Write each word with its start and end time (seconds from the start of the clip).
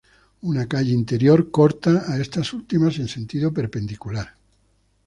Una 0.51 0.65
calle 0.67 0.93
interior 0.93 1.51
corta 1.51 2.07
a 2.11 2.17
estas 2.17 2.51
últimas 2.53 2.97
en 2.97 3.07
sentido 3.07 3.53
perpendicular. 3.53 4.29